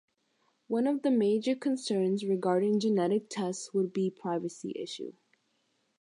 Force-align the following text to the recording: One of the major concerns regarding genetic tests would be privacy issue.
One 0.65 0.87
of 0.87 1.03
the 1.03 1.11
major 1.11 1.55
concerns 1.55 2.25
regarding 2.25 2.79
genetic 2.79 3.29
tests 3.29 3.71
would 3.71 3.93
be 3.93 4.09
privacy 4.09 4.73
issue. 4.75 5.13